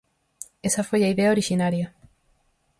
[0.67, 1.87] Esa foi a idea orixinaria.